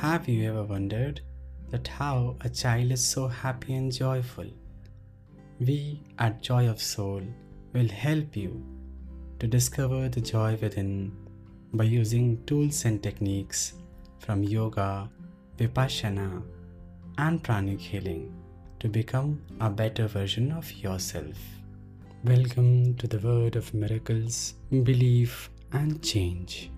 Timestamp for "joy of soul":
6.40-7.22